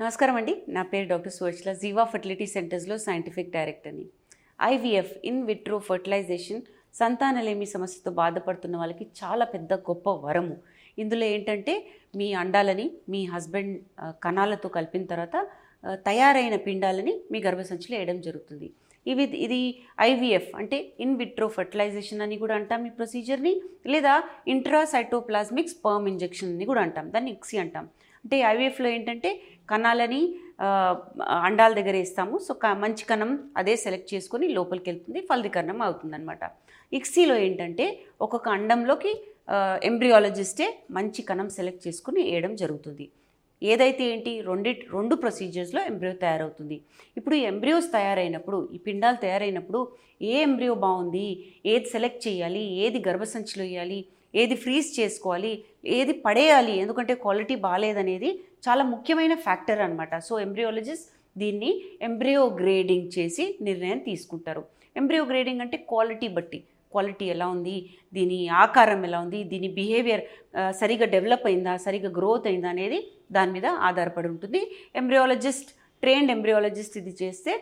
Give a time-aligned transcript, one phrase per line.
[0.00, 0.52] నమస్కారం అండి.
[0.74, 4.04] నా పేరు డాక్టర్ సువర్చల జీవా ఫర్టిలిటీ సెంటర్స్లో సైంటిఫిక్ డైరెక్టర్ని.
[4.66, 6.60] ఐవీఎఫ్ ఇన్ విట్రో ఫర్టిలైజేషన్
[6.98, 10.54] సంతానలేమి సమస్యతో బాధపడుతున్న వాళ్ళకి చాలా పెద్ద గొప్ప వరము.
[11.02, 11.74] ఇందులో ఏంటంటే
[12.20, 13.74] మీ అండాలని మీ హస్బెండ్
[14.26, 15.36] కణాలతో కలిపిన తర్వాత
[16.08, 18.68] తయారైన పిండాలని మీ గర్భసంచిలో వేయడం జరుగుతుంది.
[19.06, 19.60] ఇవి ఇది
[20.10, 23.56] ఐవీఎఫ్ అంటే ఇన్ విట్రో ఫర్టిలైజేషన్ అని కూడా అంటాం ఈ ప్రొసీజర్ని
[23.94, 24.16] లేదా
[24.54, 27.08] ఇంట్రాసైటోప్లాస్మిక్ స్పర్మ్ ఇంజెక్షన్ అని కూడా అంటాం.
[27.16, 27.86] దాన్ని ఇక్సీ అంటాం.
[28.24, 29.30] అంటే ఐవీఎఫ్లో ఏంటంటే
[29.72, 30.22] కణాలని
[31.48, 32.36] అండాల దగ్గర వేస్తాము.
[32.46, 36.44] సో క మంచి కణం అదే సెలెక్ట్ చేసుకొని లోపలికి వెళ్తుంది ఫలదీకరణం అవుతుందన్నమాట.
[36.98, 37.86] ఇక్సీలో ఏంటంటే
[38.24, 39.12] ఒక్కొక్క అండంలోకి
[39.90, 43.06] ఎంబ్రియాలజిస్టే మంచి కణం సెలెక్ట్ చేసుకుని వేయడం జరుగుతుంది.
[43.62, 46.76] ఏదైతే ఏంటి రెండి రెండు ప్రొసీజర్స్లో ఎంబ్రియో తయారవుతుంది.
[47.18, 49.80] ఇప్పుడు ఈ ఎంబ్రియోస్ తయారైనప్పుడు ఈ పిండాలు తయారైనప్పుడు
[50.32, 51.26] ఏ ఎంబ్రియో బాగుంది
[51.72, 53.98] ఏది సెలెక్ట్ చేయాలి ఏది గర్భసంచిలో వేయాలి
[54.34, 55.52] ఏది ఫ్రీజ్ చేసుకోవాలి
[55.98, 58.30] ఏది పడేయాలి ఎందుకంటే క్వాలిటీ బాగాలేదనేది
[58.66, 61.08] చాలా ముఖ్యమైన ఫ్యాక్టర్ అనమాట సో ఎంబ్రియాలజిస్ట్
[61.42, 61.70] దీన్ని
[62.08, 64.62] ఎంబ్రియో గ్రేడింగ్ చేసి నిర్ణయం తీసుకుంటారు.
[64.96, 66.58] ఎంబ్రియో గ్రేడింగ్ అంటే క్వాలిటీ బట్టి
[66.92, 67.74] క్వాలిటీ ఎలా ఉంది
[68.16, 70.22] దీని ఆకారం ఎలా ఉంది దీని బిహేవియర్
[70.80, 72.98] సరిగా డెవలప్ అయిందా సరిగా గ్రోత్ అయిందా అనేది
[73.36, 74.60] దాని మీద ఆధారపడి ఉంటుంది.
[75.00, 75.70] ఎంబ్రియాలజిస్ట్
[76.02, 77.52] ట్రైన్డ్ ఎంబ్రియాలజిస్ట్ ఇది చేస్తే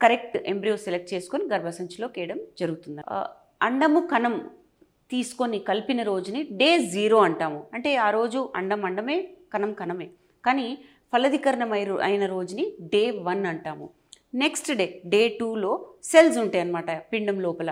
[0.00, 3.02] కరెక్ట్ ఎంబ్రియో సెలెక్ట్ చేసుకొని గర్భసంచిలోకి వేయడం జరుగుతుంది.
[3.68, 4.34] అండము కణం
[5.12, 7.60] తీసుకొని కలిపిన రోజుని డే జీరో అంటాము.
[7.76, 9.16] అంటే ఆ రోజు అండం అండమే
[9.54, 10.08] కణం కణమే
[10.44, 10.66] కానీ
[11.12, 13.86] ఫలదీకరణమై అయిన రోజుని డే వన్ అంటాము.
[14.42, 15.72] నెక్స్ట్ డే డే టూలో
[16.10, 17.70] సెల్స్ ఉంటాయి అన్నమాట పిండం లోపల.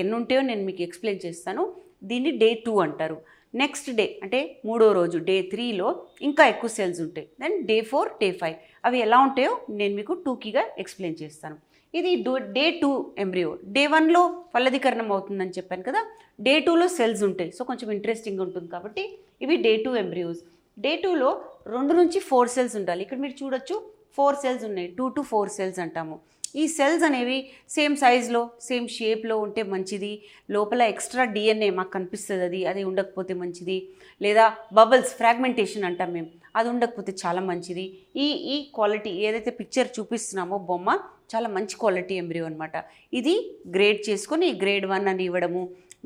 [0.00, 1.62] ఎన్ని ఉంటాయో నేను మీకు ఎక్స్ప్లెయిన్ చేస్తాను.
[2.10, 3.16] దీన్ని డే టూ అంటారు.
[3.60, 5.88] నెక్స్ట్ డే అంటే మూడో రోజు డే త్రీలో
[6.28, 7.26] ఇంకా ఎక్కువ సెల్స్ ఉంటాయి.
[7.42, 8.56] Then day four day five.
[8.86, 11.56] అవి ఎలా ఉంటాయో నేను మీకు టూకీగా ఎక్స్ప్లెయిన్ చేస్తాను.
[11.94, 12.10] ఇది
[12.56, 12.90] డే టూ
[13.24, 14.22] ఎంబ్రియో డే వన్లో
[14.54, 16.00] ఫలదీకరణం అవుతుందని చెప్పాను కదా.
[16.46, 17.50] డే టూలో సెల్స్ ఉంటాయి.
[17.56, 19.04] సో కొంచెం ఇంట్రెస్టింగ్ ఉంటుంది కాబట్టి
[19.44, 20.42] ఇవి డే టూ ఎంబ్రియోస్
[20.84, 21.30] డే టూలో
[21.74, 23.02] రెండు నుంచి ఫోర్ సెల్స్ ఉండాలి.
[23.04, 23.76] ఇక్కడ మీరు చూడొచ్చు
[24.16, 24.88] ఫోర్ సెల్స్ ఉన్నాయి.
[24.98, 26.16] టూ టు ఫోర్ సెల్స్ అంటాము.
[26.60, 27.38] ఈ సెల్స్ అనేవి
[27.74, 30.12] సేమ్ సైజులో సేమ్ షేప్లో ఉంటే మంచిది.
[30.54, 32.60] లోపల ఎక్స్ట్రా డిఎన్ఏ మాకు కనిపిస్తుంది అది.
[32.70, 33.76] అది ఉండకపోతే మంచిది.
[34.20, 34.44] లేదా
[34.78, 36.30] బబుల్స్ ఫ్రాగ్మెంటేషన్ అంటాం మేము.
[36.56, 37.84] అది ఉండకపోతే చాలా మంచిది.
[38.24, 40.98] ఈ ఈ క్వాలిటీ ఏదైతే పిక్చర్ చూపిస్తున్నామో బొమ్మ
[41.32, 42.76] చాలా మంచి క్వాలిటీ ఎంబ్రియో అనమాట
[43.18, 43.34] ఇది
[43.74, 45.62] గ్రేడ్ చేసుకొని గ్రేడ్ వన్ అని ఇవ్వడము.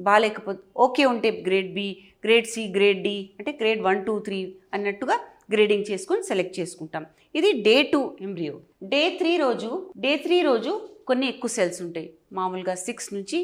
[0.06, 1.88] బాగాలేకపోతే ఓకే ఉంటే grade B
[2.24, 4.38] grade C grade D అంటే గ్రేడ్ వన్ టూ త్రీ
[4.74, 5.16] అన్నట్టుగా
[5.54, 7.04] గ్రేడింగ్ చేసుకొని సెలెక్ట్ చేసుకుంటాం.
[7.38, 8.54] ఇది day two embryo.
[8.92, 9.70] Day three రోజు
[10.04, 10.72] డే త్రీ రోజు
[11.10, 12.08] కొన్ని ఎక్కువ సెల్స్ ఉంటాయి.
[12.38, 13.38] మామూలుగా సిక్స్ నుంచి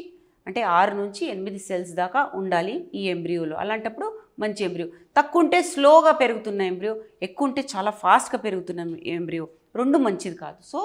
[0.47, 3.55] అంటే ఆరు నుంచి ఎనిమిది సెల్స్ దాకా ఉండాలి ఈ ఎంబ్రియోలో.
[3.63, 4.07] అలాంటప్పుడు
[4.43, 4.87] మంచి ఎంబ్రియో.
[5.17, 6.93] తక్కువ ఉంటే స్లోగా పెరుగుతున్న ఎంబ్రియో
[7.27, 8.81] ఎక్కువ ఉంటే చాలా ఫాస్ట్గా పెరుగుతున్న
[9.17, 9.45] ఎంబ్రియో.
[9.79, 10.59] రెండు మంచిది కాదు.
[10.71, 10.79] సో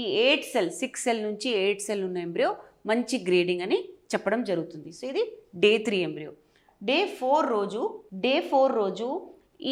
[0.00, 2.50] ఈ ఎయిట్ సెల్ సిక్స్ సెల్ నుంచి ఎయిట్ సెల్ ఉన్న ఎంబ్రియో
[2.90, 3.78] మంచి గ్రేడింగ్ అని
[4.12, 4.90] చెప్పడం జరుగుతుంది.
[4.98, 5.24] సో ఇది
[5.64, 6.32] day three embryo.
[6.90, 7.82] Day four రోజు
[8.24, 9.08] డే ఫోర్ రోజు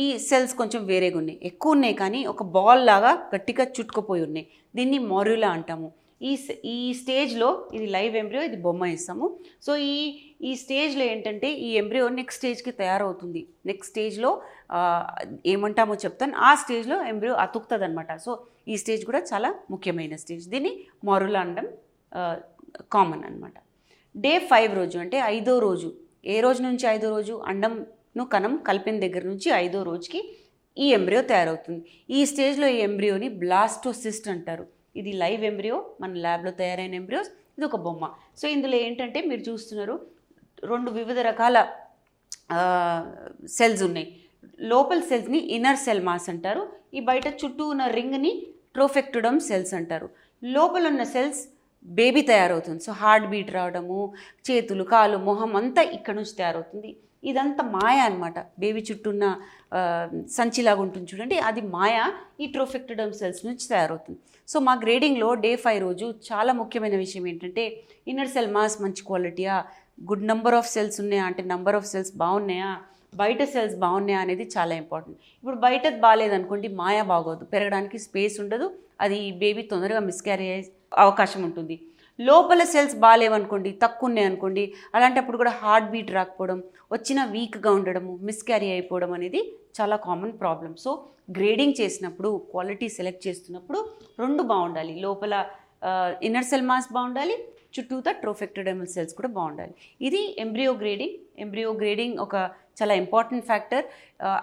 [0.01, 1.39] ఈ సెల్స్ కొంచెం వేరేగా ఉన్నాయి.
[1.51, 4.47] ఎక్కువ ఉన్నాయి కానీ ఒక బాల్ లాగా గట్టిగా చుట్టుకుపోయి ఉన్నాయి.
[4.77, 5.89] దీన్ని మొరులా అంటాము.
[6.29, 6.33] ఈ
[6.65, 9.27] ఈ స్టేజ్లో ఇది లైవ్ ఎంబ్రియో ఇది బొమ్మ ఇస్తాము
[9.67, 9.97] సో ఈ
[10.49, 13.43] ఈ స్టేజ్లో ఏంటంటే ఈ ఎంబ్రియో నెక్స్ట్ స్టేజ్కి తయారవుతుంది.
[13.71, 14.31] నెక్స్ట్ స్టేజ్లో
[15.53, 16.35] ఏమంటామో చెప్తాను.
[16.49, 18.33] ఆ స్టేజ్లో ఎంబ్రియో అతుకుతుంది అనమాట సో
[18.69, 20.45] ఈ స్టేజ్ కూడా చాలా ముఖ్యమైన స్టేజ్.
[20.55, 20.73] దీన్ని
[21.11, 21.69] మొరులా అనడం
[22.97, 23.57] కామన్ అనమాట
[24.15, 25.89] డే ఫైవ్ రోజు అంటే ఐదో రోజు.
[26.35, 27.35] ఏ రోజు నుంచి ఐదో రోజు?
[27.51, 27.75] అండం
[28.17, 30.21] ను కణం కలిపిన దగ్గర నుంచి ఐదో రోజుకి
[30.77, 31.81] ఈ ఎంబ్రియో తయారవుతుంది.
[32.17, 34.65] ఈ స్టేజ్లో ఈ ఎంబ్రియోని బ్లాస్టోసిస్ట్ అంటారు.
[35.01, 38.05] ఇది లైవ్ ఎంబ్రియో మన ల్యాబ్లో తయారైన ఎంబ్రియోస్ ఇది ఒక బొమ్మ.
[38.41, 39.97] సో ఇందులో ఏంటంటే మీరు చూస్తున్నారు
[40.71, 41.57] రెండు వివిధ రకాల
[43.59, 44.09] సెల్స్ ఉన్నాయి.
[44.73, 46.63] లోపల సెల్స్ని ఇన్నర్ సెల్ మాస్ అంటారు.
[46.97, 48.33] ఈ బయట చుట్టూ ఉన్న రింగ్ని
[48.75, 50.09] ట్రోఫెక్టుడమ్ సెల్స్ అంటారు.
[50.43, 51.43] లోపల ఉన్న సెల్స్
[51.99, 52.81] బేబీ తయారవుతుంది.
[52.87, 53.99] సో హార్ట్ బీట్ రావడము
[54.47, 56.91] చేతులు కాలు మొహం అంతా ఇక్కడ నుంచి తయారవుతుంది.
[57.25, 59.27] ఇదంతా మాయ అనమాట బేబీ చుట్టూ ఉన్న
[60.39, 61.97] సంచిలాగా ఉంటుంది చూడండి అది మాయ
[62.43, 64.19] ఈ ట్రోఫెక్టడమ్ సెల్స్ నుంచి తయారవుతుంది.
[64.49, 67.65] సో మా గ్రేడింగ్లో డే ఫైవ్ రోజు చాలా ముఖ్యమైన విషయం ఏంటంటే
[68.11, 69.57] ఇన్నర్ సెల్ మాస్ మంచి క్వాలిటీయా?
[70.11, 71.25] గుడ్ నెంబర్ ఆఫ్ సెల్స్ ఉన్నాయా?
[71.31, 72.71] అంటే నెంబర్ ఆఫ్ సెల్స్ బాగున్నాయా?
[73.21, 75.19] బయట సెల్స్ బాగున్నాయా అనేది చాలా ఇంపార్టెంట్.
[75.41, 77.45] ఇప్పుడు బయటది బాగాలేదనుకోండి మాయ బాగోదు.
[77.53, 78.67] పెరగడానికి స్పేస్ ఉండదు.
[79.05, 80.65] అది బేబీ తొందరగా మిస్క్యారీ అయ్యే
[81.05, 81.77] అవకాశం ఉంటుంది.
[82.19, 84.65] లోపల సెల్స్ బాగాలేవనుకోండి తక్కువన్నాయి అనుకోండి
[84.97, 86.59] అలాంటప్పుడు కూడా హార్ట్ బీట్ రాకపోవడం
[86.95, 89.41] వచ్చిన వీక్గా ఉండడము మిస్క్యారీ అయిపోవడం అనేది
[89.79, 90.93] చాలా కామన్ ప్రాబ్లం సో
[91.37, 93.79] గ్రేడింగ్ చేసినప్పుడు క్వాలిటీ సెలెక్ట్ చేస్తున్నప్పుడు
[94.23, 94.95] రెండు బాగుండాలి.
[95.07, 95.35] లోపల
[96.29, 97.37] ఇన్నర్ సెల్ మాస్ బాగుండాలి
[97.75, 99.75] చుట్టూతా ట్రోఫెక్టోడెమల్ సెల్స్ కూడా బాగుండాలి.
[100.09, 102.37] ఇది ఎంబ్రియో గ్రేడింగ్ ఎంబ్రియో గ్రేడింగ్ ఒక
[102.81, 103.85] చాలా ఇంపార్టెంట్ ఫ్యాక్టర్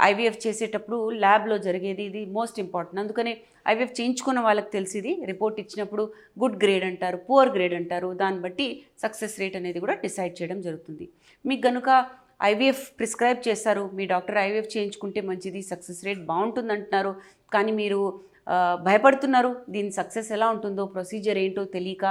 [0.07, 3.33] ఐవీఎఫ్ చేసేటప్పుడు ల్యాబ్లో జరిగేది ఇది మోస్ట్ ఇంపార్టెంట్ అందుకనే
[3.68, 6.03] ఐవీఎఫ్ చేయించుకున్న వాళ్ళకి తెలిసింది రిపోర్ట్ ఇచ్చినప్పుడు
[6.38, 8.68] గుడ్ గ్రేడ్ అంటారు పువర్ గ్రేడ్ అంటారు దాన్ని బట్టి
[9.03, 11.07] సక్సెస్ రేట్ అనేది కూడా డిసైడ్ చేయడం జరుగుతుంది.
[11.45, 11.89] మీకు కనుక
[12.44, 17.12] ఐవీఎఫ్ ప్రిస్క్రైబ్ చేస్తారు మీ డాక్టర్ ఐవీఎఫ్ చేయించుకుంటే మంచిది సక్సెస్ రేట్ బాగుంటుంది అంటున్నారు
[17.51, 18.00] కానీ మీరు
[18.47, 22.06] uh, భయపడుతున్నారు దీని సక్సెస్ ఎలా ఉంటుందో ప్రొసీజర్ ఏంటో తెలియక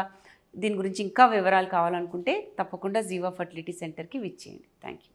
[0.55, 5.14] దీని గురించి ఇంకా వివరాలు కావాలనుకుంటే తప్పకుండా జీవా ఫర్టిలిటీ సెంటర్కి విచ్చేయండి థ్యాంక్ యూ